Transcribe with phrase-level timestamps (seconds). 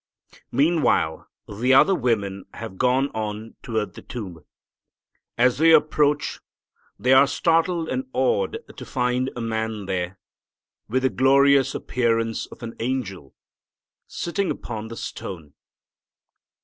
[0.51, 4.43] Meanwhile the other women have gone on toward the tomb.
[5.37, 6.39] As they approach
[6.97, 10.17] they are startled and awed to find a man there,
[10.89, 13.35] with the glorious appearance of an angel,
[14.07, 15.53] sitting upon the stone.